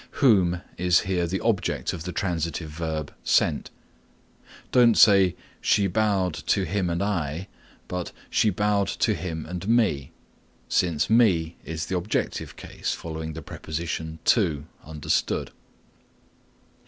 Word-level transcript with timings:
Whom 0.17 0.63
is 0.79 1.01
here 1.01 1.27
the 1.27 1.41
object 1.41 1.93
of 1.93 2.05
the 2.05 2.11
transitive 2.11 2.71
verb 2.71 3.13
sent. 3.23 3.69
Don't 4.71 4.97
say 4.97 5.35
"She 5.61 5.85
bowed 5.85 6.33
to 6.33 6.63
him 6.65 6.89
and 6.89 7.03
I" 7.03 7.47
but 7.87 8.11
"She 8.31 8.49
bowed 8.49 8.87
to 8.87 9.13
him 9.13 9.45
and 9.45 9.67
me" 9.69 10.09
since 10.67 11.07
me 11.07 11.55
is 11.63 11.85
the 11.85 11.97
objective 11.97 12.55
case 12.55 12.93
following 12.95 13.33
the 13.33 13.43
preposition 13.43 14.17
to 14.25 14.65
understood. 14.83 15.51